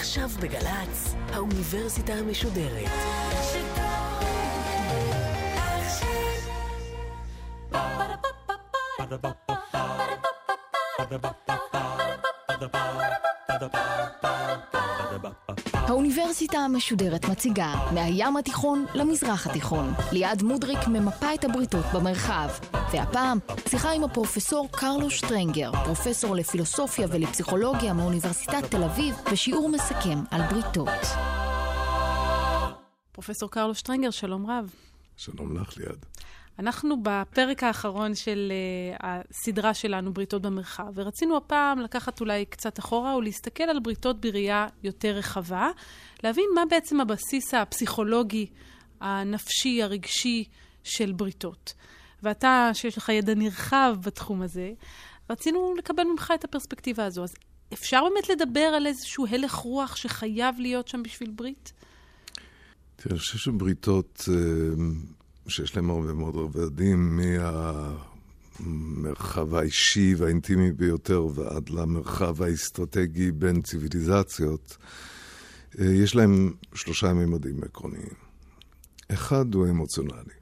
[0.00, 2.90] עכשיו בגל"צ, האוניברסיטה המשודרת.
[15.72, 19.92] האוניברסיטה המשודרת מציגה מהים התיכון למזרח התיכון.
[20.12, 22.48] ליעד מודריק ממפה את הבריתות במרחב.
[22.92, 23.38] והפעם,
[23.68, 31.06] שיחה עם הפרופסור קרלו שטרנגר, פרופסור לפילוסופיה ולפסיכולוגיה מאוניברסיטת תל אביב, ושיעור מסכם על בריתות.
[33.12, 34.70] פרופסור קרלו שטרנגר, שלום רב.
[35.16, 36.06] שלום לך, ליעד.
[36.58, 43.16] אנחנו בפרק האחרון של uh, הסדרה שלנו, בריתות במרחב, ורצינו הפעם לקחת אולי קצת אחורה
[43.16, 45.70] ולהסתכל על בריתות בראייה יותר רחבה,
[46.24, 48.46] להבין מה בעצם הבסיס הפסיכולוגי,
[49.00, 50.44] הנפשי, הרגשי
[50.84, 51.74] של בריתות.
[52.22, 54.72] ואתה, שיש לך ידע נרחב בתחום הזה,
[55.30, 57.22] רצינו לקבל ממך את הפרספקטיבה הזו.
[57.22, 57.34] אז
[57.72, 61.72] אפשר באמת לדבר על איזשהו הלך רוח שחייב להיות שם בשביל ברית?
[62.96, 64.28] תראה, אני חושב שבריתות...
[65.48, 67.20] שיש להם הרבה מאוד רבדים,
[68.60, 74.76] מהמרחב האישי והאינטימי ביותר ועד למרחב האסטרטגי בין ציוויליזציות,
[75.78, 78.30] אה, יש להם שלושה ממדים עקרוניים.
[79.12, 80.34] אחד הוא אמוציונלי,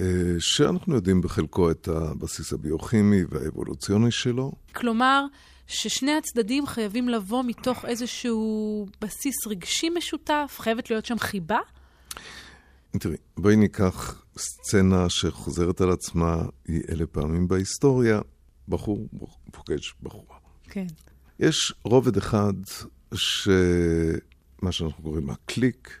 [0.00, 0.04] אה,
[0.38, 4.52] שאנחנו יודעים בחלקו את הבסיס הביוכימי והאבולוציוני שלו.
[4.74, 5.24] כלומר,
[5.66, 10.56] ששני הצדדים חייבים לבוא מתוך איזשהו בסיס רגשי משותף?
[10.58, 11.58] חייבת להיות שם חיבה?
[12.90, 18.20] תראי, בואי ניקח סצנה שחוזרת על עצמה, היא אלה פעמים בהיסטוריה,
[18.68, 19.08] בחור
[19.50, 20.36] פוגש בחורה.
[20.64, 20.86] כן.
[21.40, 22.52] יש רובד אחד
[23.14, 25.98] שמה שאנחנו קוראים הקליק,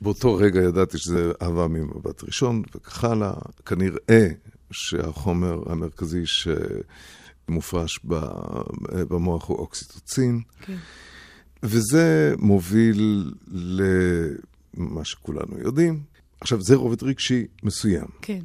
[0.00, 3.34] באותו רגע ידעתי שזה אהבה ממבט ראשון וכך הלאה.
[3.66, 4.28] כנראה
[4.70, 6.22] שהחומר המרכזי
[7.46, 8.00] שמופרש
[8.90, 10.40] במוח הוא אוקסיטוצין.
[10.60, 10.76] כן.
[11.62, 13.32] וזה מוביל
[14.76, 16.02] למה שכולנו יודעים,
[16.40, 18.06] עכשיו, זה רובד רגשי מסוים.
[18.22, 18.40] כן.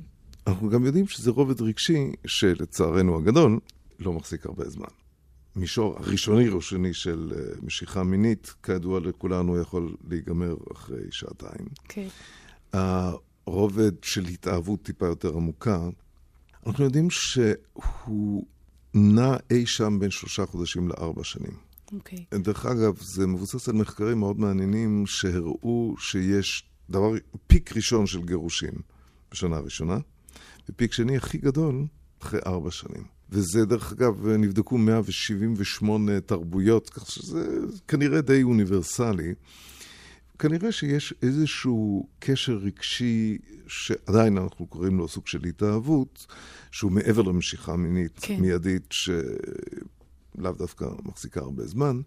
[0.47, 3.59] אנחנו גם יודעים שזה רובד רגשי שלצערנו הגדול
[3.99, 4.87] לא מחזיק הרבה זמן.
[5.55, 11.67] מישור הראשוני-ראשוני של אה, משיכה מינית, כידוע לכולנו, יכול להיגמר אחרי שעתיים.
[11.87, 12.07] כן.
[12.73, 15.89] הרובד של התאהבות טיפה יותר עמוקה,
[16.67, 18.45] אנחנו יודעים שהוא
[18.93, 21.70] נע אי שם בין שלושה חודשים לארבע שנים.
[21.93, 22.25] אוקיי.
[22.33, 27.11] דרך אגב, זה מבוסס על מחקרים מאוד מעניינים שהראו שיש דבר,
[27.47, 28.73] פיק ראשון של גירושים
[29.31, 29.97] בשנה הראשונה,
[30.69, 31.85] ופיק שני הכי גדול
[32.21, 33.03] אחרי ארבע שנים.
[33.29, 39.33] וזה, דרך אגב, נבדקו 178 תרבויות, כך שזה כנראה די אוניברסלי.
[40.39, 43.37] כנראה שיש איזשהו קשר רגשי,
[43.67, 46.25] שעדיין אנחנו קוראים לו סוג של התאהבות,
[46.71, 48.41] שהוא מעבר למשיכה מינית כן.
[48.41, 48.93] מיידית,
[50.37, 52.01] שלאו דווקא מחזיקה הרבה זמן,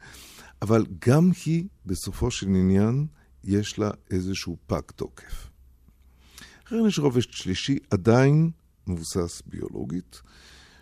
[0.63, 3.07] אבל גם היא, בסופו של עניין,
[3.45, 5.51] יש לה איזשהו פג תוקף.
[6.67, 8.51] אחרי יש רובד שלישי עדיין
[8.87, 10.23] מבוסס ביולוגית,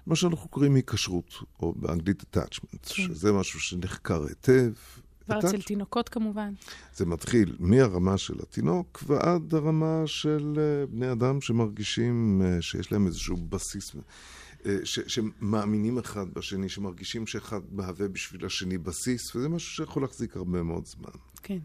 [0.06, 2.88] מה שאנחנו קוראים היקשרות, או באנגלית attachment, כן.
[2.88, 4.72] שזה משהו שנחקר היטב.
[5.25, 6.52] כבר אצל תינוקות כמובן.
[6.94, 13.06] זה מתחיל מהרמה של התינוק ועד הרמה של אה, בני אדם שמרגישים אה, שיש להם
[13.06, 13.94] איזשהו בסיס,
[14.84, 20.62] ש, שמאמינים אחד בשני, שמרגישים שאחד מהווה בשביל השני בסיס, וזה משהו שיכול להחזיק הרבה
[20.62, 21.10] מאוד זמן.
[21.42, 21.58] כן.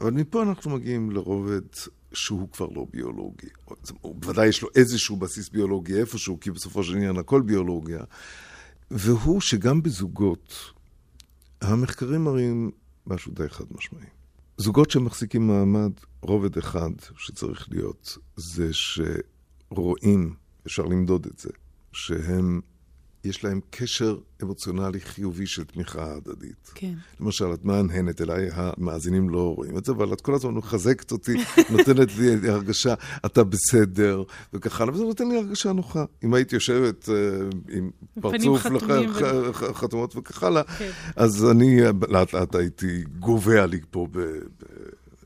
[0.00, 1.62] אבל מפה אנחנו מגיעים לרובד
[2.12, 3.48] שהוא כבר לא ביולוגי.
[4.02, 8.00] בוודאי יש לו איזשהו בסיס ביולוגי איפשהו, כי בסופו של עניין הכל ביולוגיה.
[8.90, 10.54] והוא שגם בזוגות,
[11.60, 12.70] המחקרים מראים
[13.06, 14.06] משהו די חד משמעי.
[14.56, 20.34] זוגות שמחזיקים מעמד, רובד אחד שצריך להיות, זה שרואים,
[20.66, 21.50] אפשר למדוד את זה,
[21.96, 22.60] שהם
[23.24, 26.70] יש להם קשר אמוציונלי חיובי של תמיכה הדדית.
[26.74, 26.94] כן.
[27.20, 31.32] למשל, את מהנהנת אליי, המאזינים לא רואים את זה, אבל את כל הזמן מחזקת אותי,
[31.72, 32.94] נותנת לי הרגשה,
[33.26, 36.04] אתה בסדר, וכך הלאה, וזה נותן לי הרגשה נוחה.
[36.24, 37.90] אם היית יושבת uh, עם
[38.20, 38.62] פרצוף
[39.74, 40.90] חתומות וכך הלאה, כן.
[41.16, 44.18] אז אני לאט לאט הייתי גובע לי פה ב...
[44.18, 44.64] ב...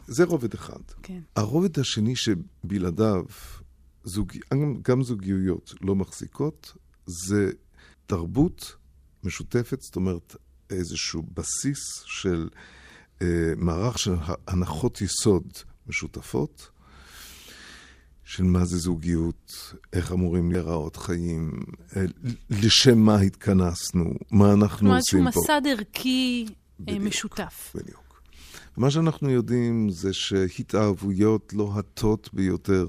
[0.06, 0.81] זה רובד אחד.
[1.02, 1.20] כן.
[1.37, 3.25] הרובד השני שבלעדיו,
[4.05, 4.32] זוג...
[4.82, 6.76] גם זוגיות לא מחזיקות,
[7.06, 7.50] זה
[8.06, 8.76] תרבות
[9.25, 10.37] משותפת, זאת אומרת
[10.70, 12.49] איזשהו בסיס של
[13.23, 14.14] אה, מערך של
[14.47, 15.52] הנחות יסוד
[15.87, 16.70] משותפות,
[18.25, 21.52] של מה זה זוגיות, איך אמורים להיראות חיים,
[21.97, 22.05] אה,
[22.50, 25.31] לשם מה התכנסנו, מה אנחנו עושים פה.
[25.31, 26.47] כלומר, מסד ערכי
[26.88, 27.73] אה, משותף.
[27.75, 28.23] בדיוק.
[28.76, 32.87] מה שאנחנו יודעים זה שהתאהבויות לוהטות ביותר,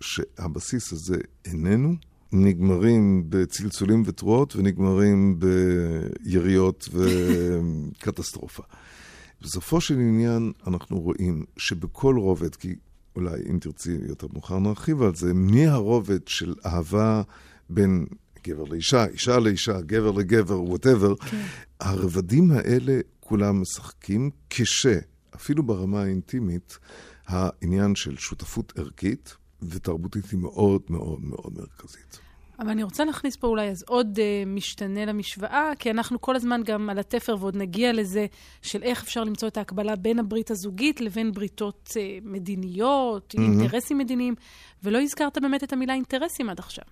[0.00, 1.94] שהבסיס הזה איננו,
[2.32, 8.62] נגמרים בצלצולים ותרועות ונגמרים ביריות וקטסטרופה.
[9.42, 12.74] בסופו של עניין אנחנו רואים שבכל רובד, כי
[13.16, 17.22] אולי אם תרצי יותר מאוחר נרחיב על זה, מהרובד של אהבה
[17.70, 18.06] בין
[18.46, 21.42] גבר לאישה, אישה לאישה, גבר לגבר, וואטאבר, כן.
[21.80, 24.86] הרבדים האלה כולם משחקים כש,
[25.34, 26.78] אפילו ברמה האינטימית,
[27.26, 32.20] העניין של שותפות ערכית ותרבותית היא מאוד מאוד מאוד מרכזית.
[32.58, 36.60] אבל אני רוצה להכניס פה אולי אז עוד uh, משתנה למשוואה, כי אנחנו כל הזמן
[36.64, 38.26] גם על התפר, ועוד נגיע לזה,
[38.62, 43.42] של איך אפשר למצוא את ההקבלה בין הברית הזוגית לבין בריתות uh, מדיניות, mm-hmm.
[43.42, 44.34] אינטרסים מדיניים,
[44.82, 46.84] ולא הזכרת באמת את המילה אינטרסים עד עכשיו.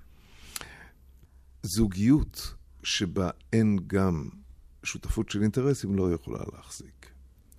[1.62, 4.28] זוגיות שבה אין גם
[4.82, 7.06] שותפות של אינטרסים לא יכולה להחזיק.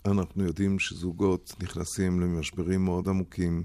[0.05, 3.63] אנחנו יודעים שזוגות נכנסים למשברים מאוד עמוקים,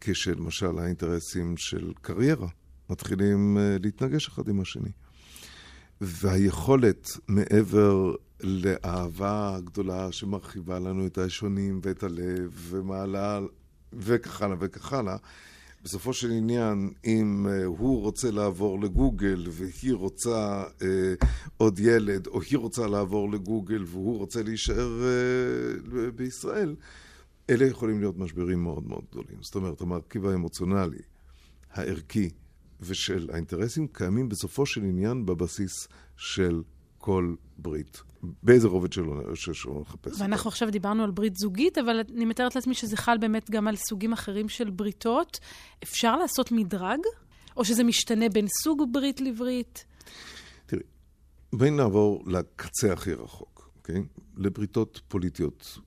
[0.00, 2.48] כשלמשל האינטרסים של קריירה
[2.90, 4.90] מתחילים אה, להתנגש אחד עם השני.
[6.00, 13.40] והיכולת מעבר לאהבה הגדולה שמרחיבה לנו את השונים ואת הלב ומעלה
[13.92, 15.16] וכך הלאה וכך הלאה,
[15.84, 20.82] בסופו של עניין, אם uh, הוא רוצה לעבור לגוגל והיא רוצה uh,
[21.56, 26.74] עוד ילד, או היא רוצה לעבור לגוגל והוא רוצה להישאר uh, בישראל,
[27.50, 29.38] אלה יכולים להיות משברים מאוד מאוד גדולים.
[29.40, 31.02] זאת אומרת, המרכיב האמוציונלי,
[31.70, 32.30] הערכי
[32.80, 36.62] ושל האינטרסים קיימים בסופו של עניין בבסיס של
[36.98, 38.02] כל ברית.
[38.42, 40.20] באיזה רובד שלא, שלא נחפש.
[40.20, 43.76] ואנחנו עכשיו דיברנו על ברית זוגית, אבל אני מתארת לעצמי שזה חל באמת גם על
[43.76, 45.40] סוגים אחרים של בריתות.
[45.82, 46.98] אפשר לעשות מדרג?
[47.56, 49.84] או שזה משתנה בין סוג ברית לברית?
[50.66, 50.82] תראי,
[51.52, 54.02] בואי נעבור לקצה הכי רחוק, אוקיי?
[54.36, 55.78] לבריתות פוליטיות.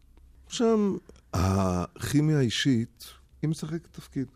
[0.48, 0.98] שם
[1.34, 3.06] הכימיה האישית,
[3.42, 4.28] היא משחקת תפקיד.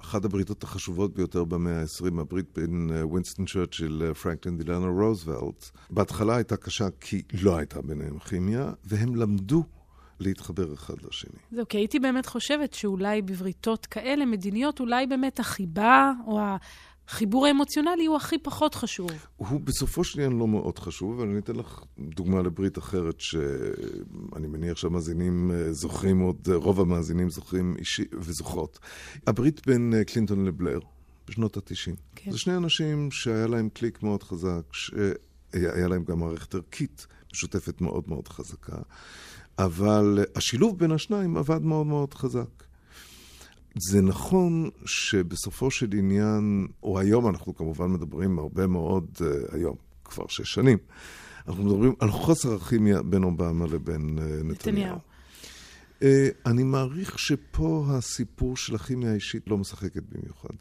[0.00, 5.70] אחת הבריתות החשובות ביותר במאה ה-20, הברית בין ווינסטון צ'רצ'יל לפרנקלין דילנו רוזוולט.
[5.90, 9.64] בהתחלה הייתה קשה כי לא הייתה ביניהם כימיה, והם למדו
[10.20, 11.38] להתחבר אחד לשני.
[11.52, 16.40] זהו, כי הייתי באמת חושבת שאולי בבריתות כאלה, מדיניות, אולי באמת החיבה או
[17.08, 19.10] החיבור האמוציונלי הוא הכי פחות חשוב.
[19.36, 24.46] הוא בסופו של עניין לא מאוד חשוב, אבל אני אתן לך דוגמה לברית אחרת שאני
[24.46, 28.78] מניח שהמאזינים אה, זוכרים עוד, אה, רוב המאזינים זוכרים אישי וזוכרות.
[29.26, 30.78] הברית בין אה, קלינטון לבלר
[31.28, 31.96] בשנות ה-90.
[32.14, 32.30] כן.
[32.30, 38.04] זה שני אנשים שהיה להם קליק מאוד חזק, שהיה להם גם מערכת ערכית משותפת מאוד
[38.06, 38.76] מאוד חזקה,
[39.58, 42.64] אבל השילוב בין השניים עבד מאוד מאוד חזק.
[43.74, 50.24] זה נכון שבסופו של עניין, או היום אנחנו כמובן מדברים הרבה מאוד, uh, היום, כבר
[50.28, 50.78] שש שנים,
[51.48, 54.98] אנחנו מדברים על חוסר הכימיה בין אובמה לבין uh, נתניהו.
[56.00, 56.04] Uh,
[56.46, 60.54] אני מעריך שפה הסיפור של הכימיה האישית לא משחקת במיוחד.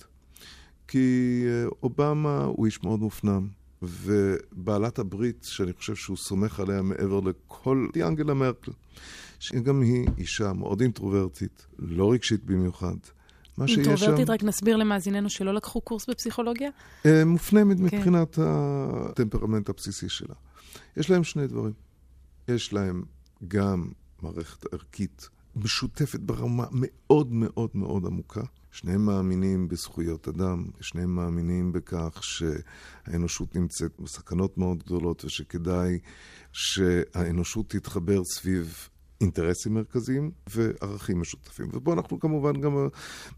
[0.88, 1.45] כי
[1.83, 3.48] אובמה הוא איש מאוד מופנם,
[3.81, 8.71] ובעלת הברית, שאני חושב שהוא סומך עליה מעבר לכל, היא אנגלה מרקל.
[9.44, 12.95] שגם היא אישה מאוד אינטרוברטית, לא רגשית במיוחד.
[13.57, 13.90] מה שיש שם...
[13.90, 16.69] אינטרוברטית, רק נסביר למאזיננו שלא לקחו קורס בפסיכולוגיה?
[17.06, 17.84] אה, מופנמת כן.
[17.84, 20.36] מבחינת הטמפרמנט הבסיסי שלה.
[20.98, 21.74] יש להם שני דברים.
[22.48, 23.04] יש להם
[23.48, 23.92] גם
[24.22, 28.44] מערכת ערכית משותפת ברמה מאוד מאוד מאוד עמוקה.
[28.72, 36.00] שניהם מאמינים בזכויות אדם, שניהם מאמינים בכך שהאנושות נמצאת בסכנות מאוד גדולות ושכדאי
[36.51, 38.89] שהאנושות תתחבר סביב
[39.21, 41.70] אינטרסים מרכזיים וערכים משותפים.
[41.74, 42.88] ופה אנחנו כמובן גם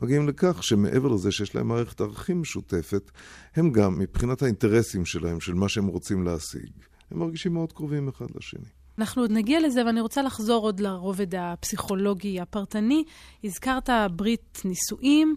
[0.01, 3.11] מגיעים לכך שמעבר לזה שיש להם מערכת ערכים משותפת,
[3.55, 6.69] הם גם, מבחינת האינטרסים שלהם, של מה שהם רוצים להשיג,
[7.11, 8.69] הם מרגישים מאוד קרובים אחד לשני.
[8.97, 13.03] אנחנו עוד נגיע לזה, ואני רוצה לחזור עוד לרובד הפסיכולוגי הפרטני.
[13.43, 15.35] הזכרת ברית נישואים.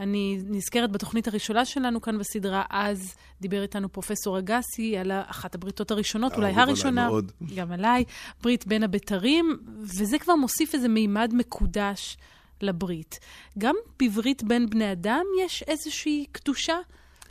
[0.00, 5.90] אני נזכרת בתוכנית הראשונה שלנו כאן בסדרה, אז דיבר איתנו פרופסור אגסי על אחת הבריתות
[5.90, 7.32] הראשונות, אולי הראשונה, עליי מאוד.
[7.56, 8.04] גם עליי,
[8.42, 12.16] ברית בין הבתרים, וזה כבר מוסיף איזה מימד מקודש
[12.60, 13.18] לברית.
[13.58, 16.76] גם בברית בין בני אדם יש איזושהי קדושה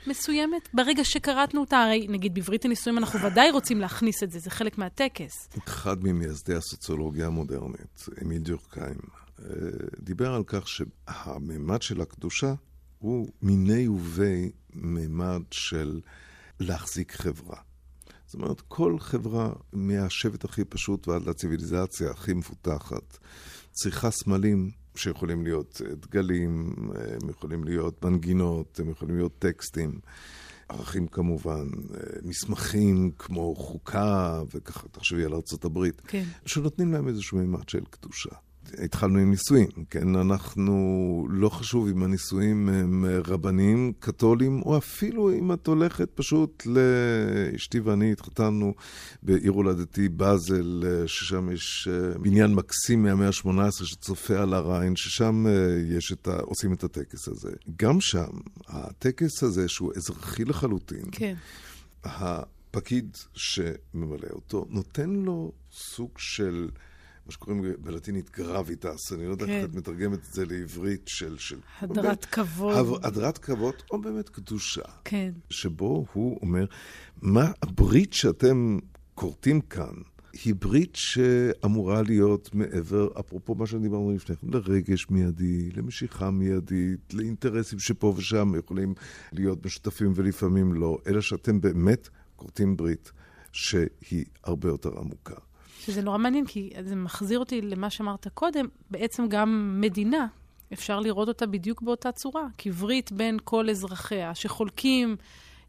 [0.08, 0.70] מסוימת?
[0.74, 4.78] ברגע שקראתנו אותה, הרי נגיד בברית הנישואים אנחנו ודאי רוצים להכניס את זה, זה חלק
[4.78, 5.50] מהטקס.
[5.68, 8.98] אחד ממייסדי הסוציולוגיה המודרנית, אמיל דורקהיים,
[10.00, 12.54] דיבר על כך שהמימד של הקדושה
[13.00, 16.02] הוא מיני ובי מימד של
[16.60, 17.58] להחזיק חברה.
[18.26, 23.18] זאת אומרת, כל חברה, מהשבט הכי פשוט ועד לציוויליזציה הכי מפותחת,
[23.72, 26.76] צריכה סמלים שיכולים להיות דגלים,
[27.22, 30.00] הם יכולים להיות מנגינות, הם יכולים להיות טקסטים.
[30.70, 31.68] ערכים כמובן,
[32.24, 36.24] מסמכים כמו חוקה, וככה, תחשבי על ארצות הברית, כן.
[36.46, 38.36] שנותנים להם איזשהו מימד של קדושה.
[38.84, 40.16] התחלנו עם נישואים, כן?
[40.16, 47.80] אנחנו, לא חשוב אם הנישואים הם רבניים, קתולים, או אפילו אם את הולכת פשוט לאשתי
[47.80, 48.74] ואני התחתנו
[49.24, 55.98] בעיר הולדתי באזל, ששם יש אה, בניין מקסים מהמאה ה-18 שצופה על הריין, ששם אה,
[55.98, 56.40] יש את ה...
[56.40, 57.52] עושים את הטקס הזה.
[57.78, 58.30] גם שם,
[58.68, 61.36] הטקס הזה, שהוא אזרחי לחלוטין, כן.
[62.04, 66.70] הפקיד שממלא אותו, נותן לו סוג של...
[67.28, 69.52] מה שקוראים בלטינית גרביטס, אני לא יודע כן.
[69.52, 71.38] איך את מתרגמת את זה לעברית של...
[71.38, 73.06] של הדרת באמת, כבוד.
[73.06, 74.82] הדרת כבוד, או באמת קדושה.
[75.04, 75.32] כן.
[75.50, 76.66] שבו הוא אומר,
[77.22, 78.78] מה הברית שאתם
[79.16, 79.94] כורתים כאן,
[80.44, 87.80] היא ברית שאמורה להיות מעבר, אפרופו מה שדיברנו לפני כן, לרגש מיידי, למשיכה מיידית, לאינטרסים
[87.80, 88.94] שפה ושם יכולים
[89.32, 93.12] להיות משותפים ולפעמים לא, אלא שאתם באמת כורתים ברית
[93.52, 95.47] שהיא הרבה יותר עמוקה.
[95.88, 100.28] שזה נורא מעניין, כי זה מחזיר אותי למה שאמרת קודם, בעצם גם מדינה,
[100.74, 105.16] אפשר לראות אותה בדיוק באותה צורה, כברית בין כל אזרחיה, שחולקים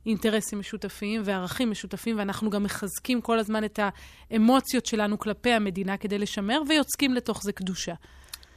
[0.06, 3.80] אינטרסים משותפים וערכים משותפים, ואנחנו גם מחזקים כל הזמן את
[4.30, 7.94] האמוציות שלנו כלפי המדינה כדי לשמר, ויוצקים לתוך זה קדושה.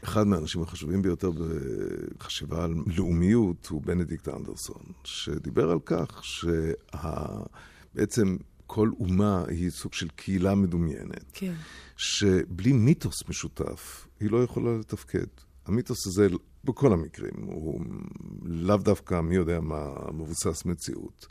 [0.03, 1.32] אחד מהאנשים החשובים ביותר
[2.18, 6.22] בחשיבה על לאומיות הוא בנדיקט אנדרסון, שדיבר על כך
[7.94, 8.36] שבעצם
[8.73, 11.31] כל אומה היא סוג של קהילה מדומיינת.
[11.33, 11.53] כן.
[11.97, 15.25] שבלי מיתוס משותף, היא לא יכולה לתפקד.
[15.65, 16.27] המיתוס הזה,
[16.63, 17.81] בכל המקרים, הוא
[18.43, 21.27] לאו דווקא מי יודע מה מבוסס מציאות.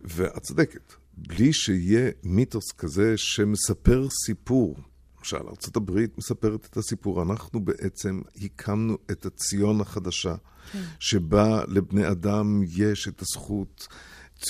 [0.00, 4.76] ואת צודקת, בלי שיהיה מיתוס כזה שמספר סיפור,
[5.18, 10.34] למשל, ארה"ב מספרת את הסיפור, אנחנו בעצם הקמנו את הציון החדשה,
[10.72, 10.82] כן.
[10.98, 13.88] שבה לבני אדם יש את הזכות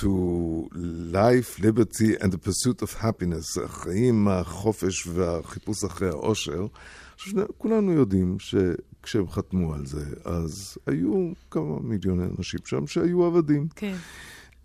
[0.01, 0.69] to
[1.13, 6.67] life, liberty and the pursuit of happiness, החיים, החופש והחיפוש אחרי העושר.
[7.59, 13.69] כולנו יודעים שכשהם חתמו על זה, אז היו כמה מיליוני אנשים שם שהיו עבדים.
[13.77, 13.97] כן.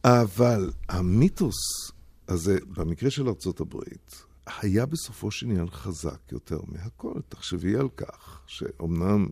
[0.03, 1.91] אבל המיתוס
[2.27, 4.23] הזה, במקרה של ארצות הברית,
[4.61, 7.19] היה בסופו של עניין חזק יותר מהכל.
[7.29, 9.27] תחשבי על כך שאומנם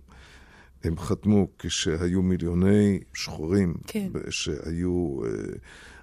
[0.85, 4.09] הם חתמו כשהיו מיליוני שחורים כן.
[4.29, 5.27] שהיו uh,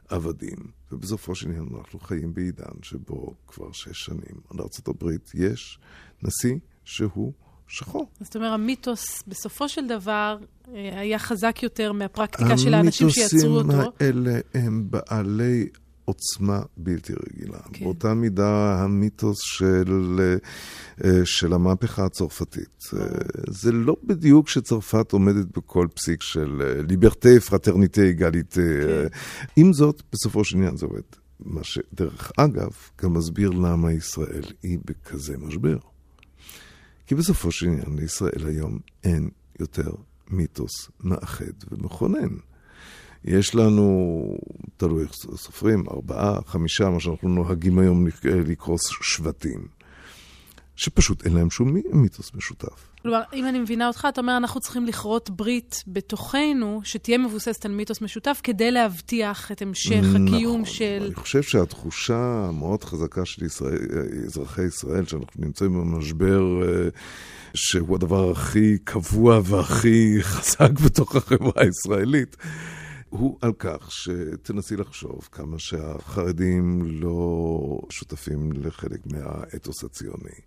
[0.08, 0.56] עבדים,
[0.92, 5.78] ובסופו של עניין אנחנו חיים בעידן שבו כבר שש שנים לארה"ב יש
[6.22, 7.32] נשיא שהוא
[7.68, 8.06] שחור.
[8.20, 10.36] זאת אומרת, המיתוס בסופו של דבר
[10.74, 13.72] אה, היה חזק יותר מהפרקטיקה של האנשים שיצרו אותו.
[13.72, 15.68] המיתוסים האלה הם בעלי
[16.12, 17.58] עוצמה בלתי רגילה.
[17.72, 17.84] כן.
[17.84, 20.20] באותה מידה המיתוס של,
[21.04, 22.84] אה, של המהפכה הצרפתית.
[22.96, 23.06] אה,
[23.48, 28.60] זה לא בדיוק שצרפת עומדת בכל פסיק של ליברטה, פרטרניטה, אגליטה.
[28.60, 29.06] כן.
[29.56, 31.02] עם זאת, בסופו של עניין זה עובד.
[31.40, 32.70] מה שדרך אגב,
[33.02, 35.78] גם מסביר למה ישראל היא בכזה משבר.
[37.06, 39.90] כי בסופו של עניין לישראל היום אין יותר
[40.30, 42.28] מיתוס מאחד ומכונן.
[43.24, 44.22] יש לנו,
[44.76, 49.66] תלוי איך סופרים, ארבעה, חמישה, מה שאנחנו נוהגים היום לקרוא שבטים,
[50.76, 52.92] שפשוט אין להם שום מיתוס משותף.
[53.02, 57.72] כלומר, אם אני מבינה אותך, אתה אומר, אנחנו צריכים לכרות ברית בתוכנו, שתהיה מבוססת על
[57.72, 61.02] מיתוס משותף, כדי להבטיח את המשך נכון, הקיום של...
[61.06, 63.78] אני חושב שהתחושה המאוד חזקה של ישראל,
[64.26, 66.88] אזרחי ישראל, שאנחנו נמצאים במשבר אה,
[67.54, 72.36] שהוא הדבר הכי קבוע והכי חזק בתוך החברה הישראלית,
[73.12, 80.40] הוא על כך שתנסי לחשוב כמה שהחרדים לא שותפים לחלק מהאתוס הציוני.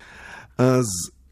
[0.58, 0.86] אז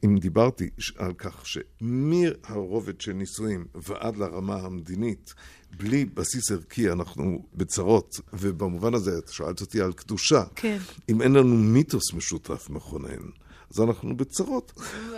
[0.06, 5.34] אם דיברתי על כך שמהרובד של נישואים ועד לרמה המדינית,
[5.78, 10.44] בלי בסיס ערכי אנחנו בצרות, ובמובן הזה את שאלת אותי על קדושה.
[10.56, 10.78] כן.
[11.10, 13.30] אם אין לנו מיתוס משותף מכונן,
[13.74, 14.74] אז אנחנו בצרות.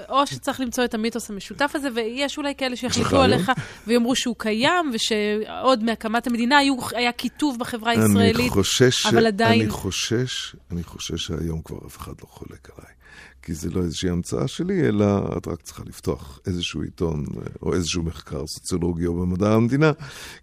[0.09, 3.51] או שצריך למצוא את המיתוס המשותף הזה, ויש אולי כאלה שיחליטו עליך
[3.87, 9.61] ויאמרו שהוא קיים, ושעוד מהקמת המדינה היו, היה קיטוב בחברה הישראלית, אני חושש, אבל עדיין...
[9.61, 12.95] אני חושש, אני חושש שהיום כבר אף אחד לא חולק עליי.
[13.45, 15.05] כי זה לא איזושהי המצאה שלי, אלא
[15.37, 17.25] את רק צריכה לפתוח איזשהו עיתון
[17.61, 19.91] או איזשהו מחקר סוציולוגי או במדע המדינה,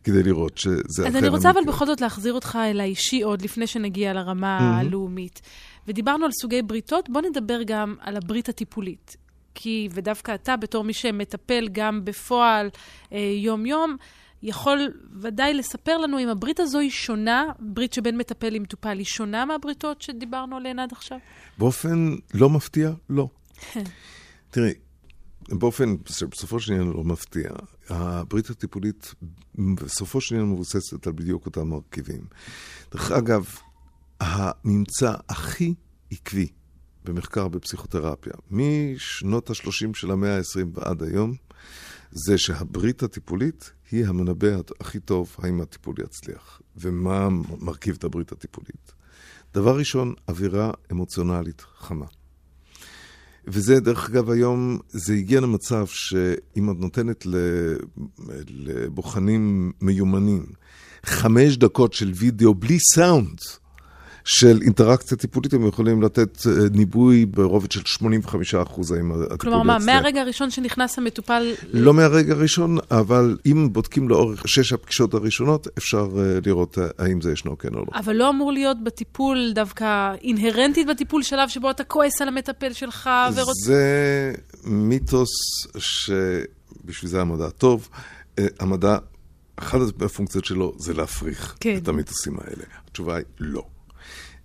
[0.04, 1.08] כדי לראות שזה אכן...
[1.08, 4.86] אז אני רוצה אבל בכל זאת להחזיר אותך אל האישי עוד לפני שנגיע לרמה mm-hmm.
[4.86, 5.40] הלאומית.
[5.88, 9.16] ודיברנו על סוגי בריתות, בוא נדבר גם על הברית הטיפולית.
[9.54, 12.68] כי, ודווקא אתה, בתור מי שמטפל גם בפועל
[13.12, 13.96] אה, יום-יום,
[14.42, 19.44] יכול ודאי לספר לנו אם הברית הזו היא שונה, ברית שבין מטפל למטופל, היא שונה
[19.44, 21.18] מהבריתות שדיברנו עליהן עד עכשיו?
[21.58, 23.28] באופן לא מפתיע, לא.
[24.50, 24.72] תראי,
[25.48, 27.50] באופן שבסופו של עניין לא מפתיע,
[27.88, 29.14] הברית הטיפולית
[29.54, 32.24] בסופו של עניין מבוססת על בדיוק אותם מרכיבים.
[32.92, 33.56] דרך אגב,
[34.22, 35.74] הממצא הכי
[36.10, 36.48] עקבי
[37.04, 41.34] במחקר בפסיכותרפיה, משנות ה-30 של המאה ה-20 ועד היום,
[42.10, 44.48] זה שהברית הטיפולית היא המנבא
[44.80, 47.28] הכי טוב האם הטיפול יצליח, ומה
[47.60, 48.92] מרכיב את הברית הטיפולית.
[49.54, 52.06] דבר ראשון, אווירה אמוציונלית חמה.
[53.46, 57.26] וזה, דרך אגב, היום, זה הגיע למצב שאם את נותנת
[58.48, 60.46] לבוחנים מיומנים
[61.06, 63.38] חמש דקות של וידאו בלי סאונד,
[64.24, 69.40] של אינטראקציה טיפולית, הם יכולים לתת אה, ניבוי ברובד של 85 אחוז האם הטיפול יצליח.
[69.40, 71.52] כלומר, מה, מהרגע הראשון שנכנס המטופל...
[71.72, 77.20] לא מהרגע הראשון, אבל אם בודקים לאורך שש הפגישות הראשונות, אפשר אה, לראות אה, האם
[77.20, 77.86] זה ישנו כן או לא.
[77.94, 83.10] אבל לא אמור להיות בטיפול דווקא אינהרנטית בטיפול שלב שבו אתה כועס על המטפל שלך
[83.34, 83.52] ורוצה...
[83.66, 84.32] זה
[84.64, 85.30] מיתוס
[85.76, 87.88] שבשביל זה המדע טוב.
[88.60, 88.96] המדע,
[89.56, 91.76] אחת הפונקציות שלו זה להפריך כן.
[91.76, 92.64] את המיתוסים האלה.
[92.88, 93.62] התשובה היא לא.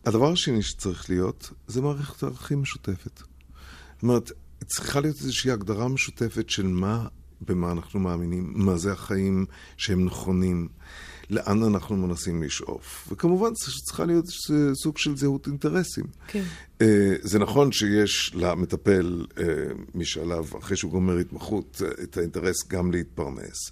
[0.07, 3.17] הדבר השני שצריך להיות, זה מערכת ערכים משותפת.
[3.17, 4.31] זאת אומרת,
[4.65, 7.07] צריכה להיות איזושהי הגדרה משותפת של מה,
[7.41, 9.45] במה אנחנו מאמינים, מה זה החיים
[9.77, 10.67] שהם נכונים,
[11.29, 13.07] לאן אנחנו מנסים לשאוף.
[13.11, 13.49] וכמובן
[13.85, 14.25] צריכה להיות
[14.73, 16.05] סוג של זהות אינטרסים.
[16.27, 16.43] כן.
[16.81, 19.43] אה, זה נכון שיש למטפל, אה,
[19.95, 23.71] מי שעליו, אחרי שהוא גומר התמחות, אה, את האינטרס גם להתפרנס.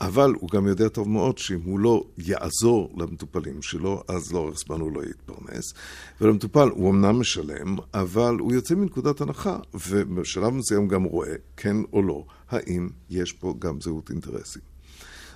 [0.00, 4.80] אבל הוא גם יודע טוב מאוד שאם הוא לא יעזור למטופלים שלו, אז לאורך זמן
[4.80, 5.74] הוא לא יתפרנס.
[6.20, 12.02] ולמטופל הוא אמנם משלם, אבל הוא יוצא מנקודת הנחה, ובשלב מסוים גם רואה, כן או
[12.02, 14.62] לא, האם יש פה גם זהות אינטרסים.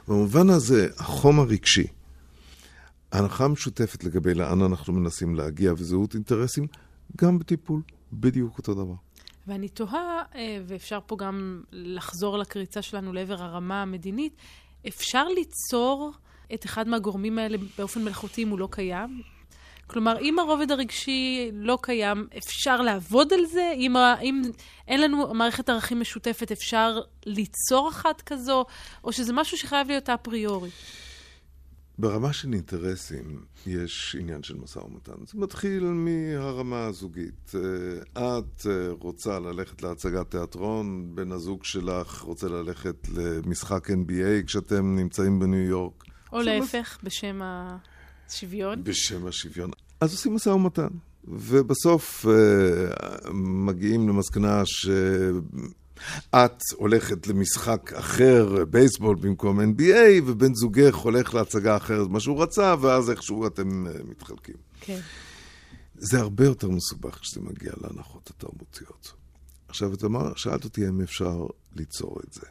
[0.08, 1.86] במובן הזה, החום הרגשי,
[3.12, 6.66] ההנחה המשותפת לגבי לאן אנחנו מנסים להגיע וזהות אינטרסים,
[7.16, 8.94] גם בטיפול, בדיוק אותו דבר.
[9.50, 14.36] ואני תוהה, אה, ואפשר פה גם לחזור לקריצה שלנו לעבר הרמה המדינית,
[14.88, 16.12] אפשר ליצור
[16.54, 19.22] את אחד מהגורמים האלה באופן מלאכותי אם הוא לא קיים?
[19.86, 23.72] כלומר, אם הרובד הרגשי לא קיים, אפשר לעבוד על זה?
[23.76, 24.42] אם, אם
[24.88, 28.64] אין לנו מערכת ערכים משותפת, אפשר ליצור אחת כזו?
[29.04, 30.70] או שזה משהו שחייב להיות אפריורי?
[32.00, 35.12] ברמה של אינטרסים יש עניין של משא ומתן.
[35.26, 37.52] זה מתחיל מהרמה הזוגית.
[37.54, 44.96] אה, את אה, רוצה ללכת להצגת תיאטרון, בן הזוג שלך רוצה ללכת למשחק NBA כשאתם
[44.96, 46.04] נמצאים בניו יורק.
[46.32, 48.84] או להפך, בשם השוויון.
[48.84, 49.70] בשם השוויון.
[50.00, 50.88] אז עושים משא ומתן.
[51.24, 54.88] ובסוף uh, מגיעים למסקנה ש...
[56.30, 62.74] את הולכת למשחק אחר, בייסבול במקום NBA, ובן זוגך הולך להצגה אחרת ממה שהוא רצה,
[62.80, 64.56] ואז איכשהו אתם uh, מתחלקים.
[64.80, 65.00] כן.
[65.94, 69.12] זה הרבה יותר מסובך כשזה מגיע להנחות התרבותיות.
[69.68, 72.46] עכשיו, את אמר, שאלת אותי אם אפשר ליצור את זה.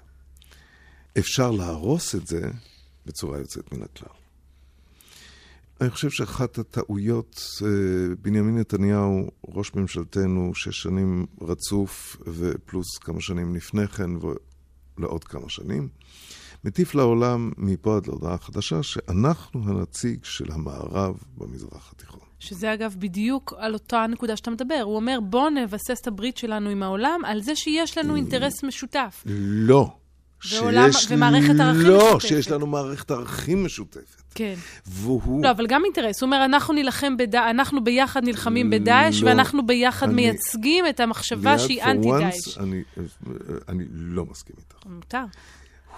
[1.18, 2.42] אפשר להרוס את זה
[3.06, 4.19] בצורה יוצאת מן הכלל.
[5.82, 13.56] אני חושב שאחת הטעויות, אה, בנימין נתניהו, ראש ממשלתנו, שש שנים רצוף ופלוס כמה שנים
[13.56, 14.10] לפני כן
[14.98, 15.90] ולעוד כמה שנים,
[16.64, 22.20] מטיף לעולם מפה עד להודעה חדשה שאנחנו הנציג של המערב במזרח התיכון.
[22.40, 24.82] שזה אגב בדיוק על אותה נקודה שאתה מדבר.
[24.84, 29.24] הוא אומר, בואו נבסס את הברית שלנו עם העולם על זה שיש לנו אינטרס משותף.
[29.26, 29.99] לא.
[30.52, 31.08] ועולם, שיש...
[31.10, 32.14] ומערכת ערכים לא, משותפת.
[32.14, 34.22] לא, שיש לנו מערכת ערכים משותפת.
[34.36, 34.54] כן.
[34.86, 35.44] והוא...
[35.44, 36.22] לא, אבל גם אינטרס.
[36.22, 41.00] הוא אומר, אנחנו נילחם בדאעש, אנחנו ביחד נלחמים בדאעש, לא, ואנחנו ביחד אני, מייצגים את
[41.00, 42.58] המחשבה שהיא אנטי-דאעש.
[42.58, 42.84] אני,
[43.70, 44.76] אני לא מסכים איתך.
[44.86, 45.24] מותר.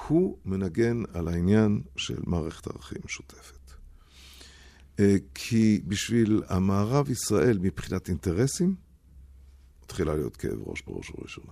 [0.07, 3.61] הוא מנגן על העניין של מערכת ערכים משותפת.
[4.99, 8.75] אה, כי בשביל המערב ישראל, מבחינת אינטרסים,
[9.83, 11.51] מתחילה להיות כאב ראש בראש ובראשונה.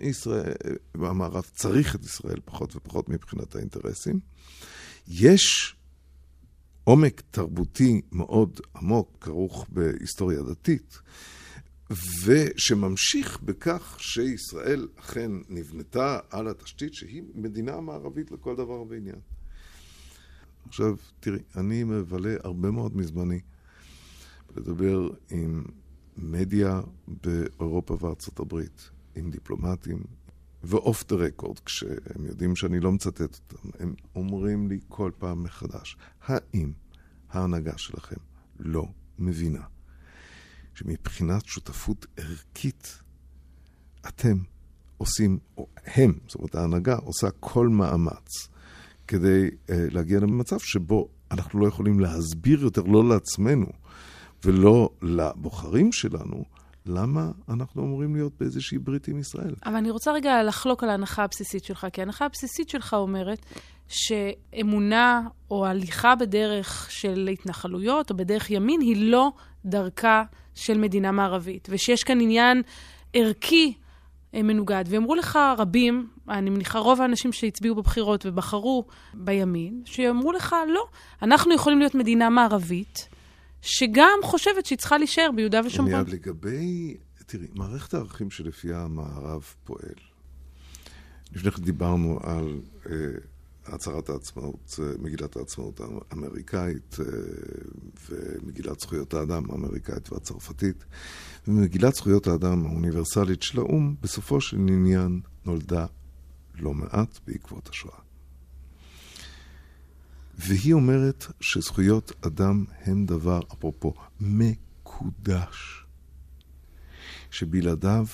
[0.00, 4.20] ישראל, המערב צריך את ישראל פחות ופחות מבחינת האינטרסים.
[5.08, 5.76] יש
[6.84, 10.98] עומק תרבותי מאוד עמוק, כרוך בהיסטוריה דתית,
[12.24, 19.20] ושממשיך בכך שישראל אכן נבנתה על התשתית שהיא מדינה מערבית לכל דבר ועניין.
[20.68, 23.40] עכשיו, תראי, אני מבלה הרבה מאוד מזמני
[24.56, 25.64] לדבר עם
[26.16, 30.02] מדיה באירופה וארצות הברית, עם דיפלומטים,
[30.62, 35.96] ואוף דה רקורד, כשהם יודעים שאני לא מצטט אותם, הם אומרים לי כל פעם מחדש,
[36.26, 36.72] האם
[37.30, 38.16] ההנהגה שלכם
[38.58, 38.86] לא
[39.18, 39.62] מבינה
[40.74, 43.02] שמבחינת שותפות ערכית
[44.08, 44.36] אתם
[44.98, 48.48] עושים, או הם, זאת אומרת ההנהגה עושה כל מאמץ
[49.08, 53.66] כדי uh, להגיע למצב שבו אנחנו לא יכולים להסביר יותר, לא לעצמנו
[54.44, 56.44] ולא לבוחרים שלנו,
[56.88, 59.54] למה אנחנו אמורים להיות באיזושהי ברית עם ישראל?
[59.66, 63.46] אבל אני רוצה רגע לחלוק על ההנחה הבסיסית שלך, כי ההנחה הבסיסית שלך אומרת
[63.88, 69.32] שאמונה או הליכה בדרך של התנחלויות או בדרך ימין היא לא
[69.64, 70.22] דרכה
[70.54, 72.62] של מדינה מערבית, ושיש כאן עניין
[73.14, 73.74] ערכי
[74.34, 74.84] אה, מנוגד.
[74.88, 80.84] ואמרו לך רבים, אני מניחה רוב האנשים שהצביעו בבחירות ובחרו בימין, שאמרו לך, לא,
[81.22, 83.08] אנחנו יכולים להיות מדינה מערבית,
[83.66, 85.94] שגם חושבת שהיא צריכה להישאר ביהודה ושומרון.
[85.94, 89.94] מיד לגבי, תראי, מערכת הערכים שלפיה המערב פועל.
[91.32, 92.94] לפני כן דיברנו על אה,
[93.66, 97.06] הצהרת העצמאות, אה, מגילת העצמאות האמריקאית אה,
[98.10, 100.84] ומגילת זכויות האדם האמריקאית והצרפתית.
[101.48, 105.86] ומגילת זכויות האדם האוניברסלית של האו"ם, בסופו של עניין נולדה
[106.54, 108.05] לא מעט בעקבות השואה.
[110.36, 115.84] והיא אומרת שזכויות אדם הם דבר, אפרופו, מקודש,
[117.30, 118.06] שבלעדיו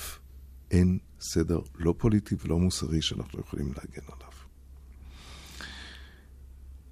[0.71, 4.33] אין סדר לא פוליטי ולא מוסרי שאנחנו יכולים להגן עליו.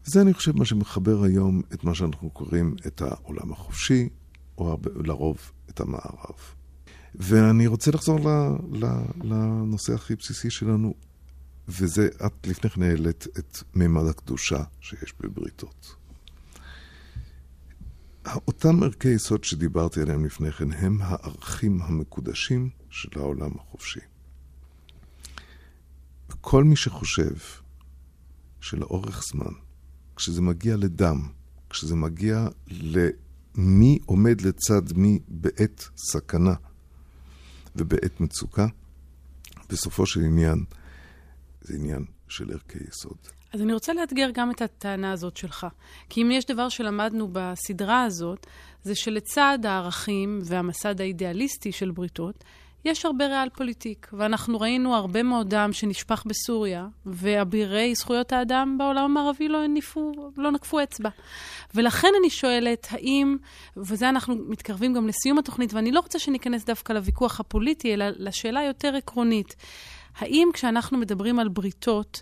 [0.04, 4.10] זה אני חושב מה שמחבר היום את מה שאנחנו קוראים את העולם החופשי,
[4.58, 5.38] או לרוב
[5.70, 6.36] את המערב.
[7.16, 8.20] ואני רוצה לחזור
[9.24, 10.94] לנושא הכי בסיסי שלנו,
[11.80, 15.96] וזה, את לפני כן העלית את מימד הקדושה שיש בבריתות.
[18.26, 24.00] אותם ערכי יסוד שדיברתי עליהם לפני כן הם הערכים המקודשים של העולם החופשי.
[26.30, 27.34] וכל מי שחושב
[28.62, 29.52] שלאורך זמן,
[30.16, 31.28] כשזה מגיע לדם,
[31.70, 36.54] כשזה מגיע למי עומד לצד מי בעת סכנה
[37.76, 38.68] ובעת מצוקה,
[39.70, 40.64] בסופו של עניין
[41.62, 43.18] זה עניין של ערכי יסוד.
[43.54, 45.68] אז אני רוצה לאתגר גם את הטענה הזאת שלך.
[46.10, 48.48] כי אם יש דבר שלמדנו בסדרה הזאת,
[48.84, 52.44] זה שלצד הערכים והמסד האידיאליסטי של בריתות,
[52.86, 59.04] יש הרבה ריאל פוליטיק, ואנחנו ראינו הרבה מאוד דם שנשפך בסוריה, ואבירי זכויות האדם בעולם
[59.04, 61.10] המערבי לא, הניפו, לא נקפו אצבע.
[61.76, 63.38] ולכן אני שואלת, האם,
[63.78, 68.64] וזה אנחנו מתקרבים גם לסיום התוכנית, ואני לא רוצה שניכנס דווקא לוויכוח הפוליטי, אלא לשאלה
[68.64, 69.56] יותר עקרונית.
[70.18, 72.22] האם כשאנחנו מדברים על בריתות,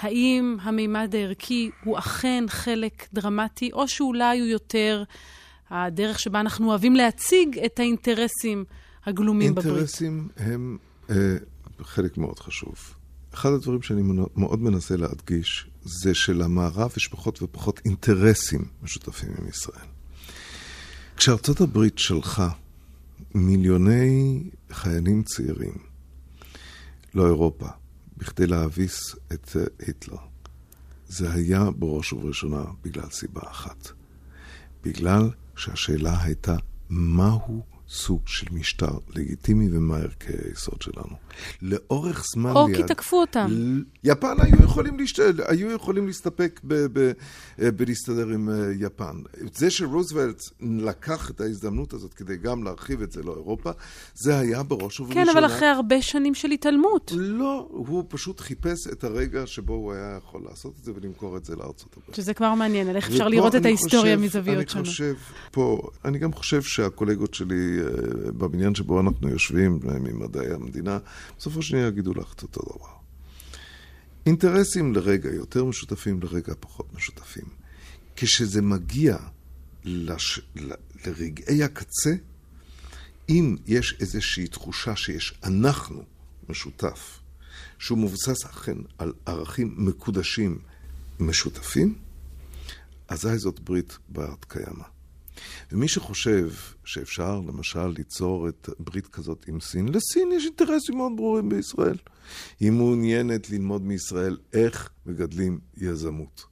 [0.00, 5.04] האם המימד הערכי הוא אכן חלק דרמטי, או שאולי הוא יותר
[5.70, 8.64] הדרך שבה אנחנו אוהבים להציג את האינטרסים
[9.06, 9.66] הגלומים בברית?
[9.76, 10.78] אינטרסים הם
[11.10, 11.36] אה,
[11.82, 12.74] חלק מאוד חשוב.
[13.34, 14.02] אחד הדברים שאני
[14.36, 19.86] מאוד מנסה להדגיש, זה שלמערב יש פחות ופחות אינטרסים משותפים עם ישראל.
[21.16, 22.48] כשארצות הברית שלחה
[23.34, 25.89] מיליוני חיילים צעירים
[27.14, 27.68] לא אירופה,
[28.16, 30.16] בכדי להביס את היטלר.
[31.08, 33.88] זה היה בראש ובראשונה בגלל סיבה אחת.
[34.84, 36.56] בגלל שהשאלה הייתה
[36.90, 41.16] מהו סוג של משטר לגיטימי ומה ערכי היסוד שלנו.
[41.62, 42.76] לאורך זמן או ליד...
[42.76, 43.50] כי תקפו אותם.
[44.04, 45.34] יפן היו יכולים, להשת...
[45.48, 46.74] היו יכולים להסתפק ב...
[46.92, 47.12] ב...
[47.62, 49.16] אה, בלהסתדר עם אה, יפן.
[49.54, 53.70] זה שרוזוולט לקח את ההזדמנות הזאת כדי גם להרחיב את זה לאירופה,
[54.14, 55.24] זה היה בראש ובראשונה...
[55.24, 57.12] כן, אבל אחרי הרבה שנים של התעלמות.
[57.16, 61.44] לא, הוא פשוט חיפש את הרגע שבו הוא היה יכול לעשות את זה ולמכור את
[61.44, 62.14] זה לארצות הברית.
[62.14, 64.86] שזה כבר מעניין, על איך אפשר לראות את ההיסטוריה חושב, מזוויות שונות.
[64.86, 65.14] אני חושב
[65.50, 67.79] פה, אני גם חושב שהקולגות שלי
[68.38, 70.98] בבניין שבו אנחנו יושבים, ממדעי המדינה,
[71.38, 73.00] בסופו של דבר יגידו לך את אותו דבר.
[74.26, 77.44] אינטרסים לרגע יותר משותפים, לרגע פחות משותפים.
[78.16, 79.16] כשזה מגיע
[79.84, 80.40] לש...
[80.56, 80.72] ל...
[81.06, 82.10] לרגעי הקצה,
[83.28, 86.02] אם יש איזושהי תחושה שיש אנחנו
[86.48, 87.18] משותף,
[87.78, 90.58] שהוא מבוסס אכן על ערכים מקודשים
[91.20, 91.94] משותפים,
[93.08, 94.99] אזי זאת ברית בת קיימא.
[95.72, 96.50] ומי שחושב
[96.84, 101.96] שאפשר למשל ליצור את ברית כזאת עם סין, לסין יש אינטרסים מאוד ברורים בישראל.
[102.60, 106.44] היא מעוניינת ללמוד מישראל איך מגדלים יזמות.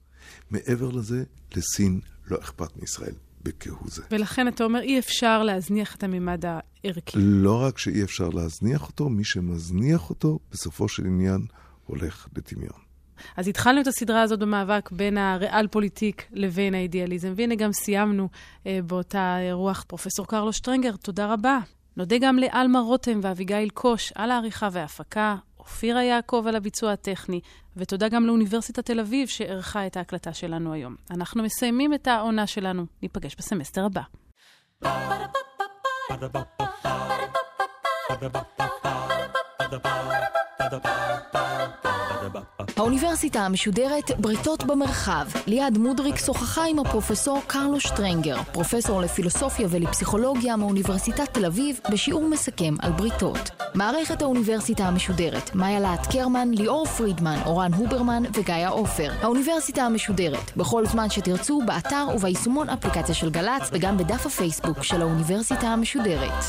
[0.51, 1.25] מעבר לזה,
[1.57, 4.03] לסין לא אכפת מישראל בכהוא זה.
[4.11, 7.19] ולכן אתה אומר, אי אפשר להזניח את הממד הערכי.
[7.21, 11.47] לא רק שאי אפשר להזניח אותו, מי שמזניח אותו, בסופו של עניין
[11.87, 12.88] הולך לטמיון.
[13.37, 18.29] אז התחלנו את הסדרה הזאת במאבק בין הריאל פוליטיק לבין האידיאליזם, והנה גם סיימנו
[18.67, 19.85] אה, באותה רוח.
[19.89, 21.59] פרופסור קרלו שטרנגר, תודה רבה.
[21.97, 27.41] נודה גם לאלמה רותם ואביגיל קוש על העריכה וההפקה, אופירה יעקב על הביצוע הטכני,
[27.77, 30.97] ותודה גם לאוניברסיטת תל אביב שאירחה את ההקלטה שלנו היום.
[31.11, 32.87] אנחנו מסיימים את העונה שלנו.
[33.03, 34.03] ניפגש בסמסטר הבא.
[36.09, 36.69] Ba-da-ba-ba-ba
[42.77, 45.27] האוניברסיטה המשודרת בריתות במרחב.
[45.47, 52.75] ליעד מודריק שוחחה עם הפרופסור קרלו שטרנגר, פרופסור לפילוסופיה ולפסיכולוגיה מאוניברסיטת תל אביב, בשיעור מסכם
[52.83, 53.51] על בריתות.
[53.75, 59.13] מערכת האוניברסיטה המשודרת, מאיה להט קרמן, ליאור פרידמן, אורן הוברמן וגיא עופר.
[59.23, 65.67] האוניברסיטה המשודרת, בכל זמן שתרצו, באתר וביישומון אפליקציה של גל"צ וגם בדף הפייסבוק של האוניברסיטה
[65.67, 66.45] המשודרת.